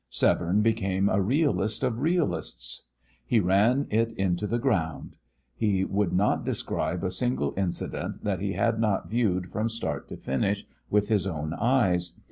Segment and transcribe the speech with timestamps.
[0.09, 2.87] Severne became a realist of realists.
[3.23, 5.15] He ran it into the ground.
[5.53, 10.17] He would not describe a single incident that he had not viewed from start to
[10.17, 12.13] finish with his own eyes.